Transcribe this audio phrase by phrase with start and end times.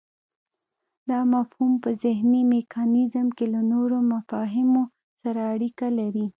[1.09, 4.83] دا مفهوم په ذهني میکانیزم کې له نورو مفاهیمو
[5.21, 6.27] سره اړیکی لري